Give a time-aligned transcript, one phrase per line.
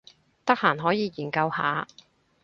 [0.45, 1.87] 得閒可以研究下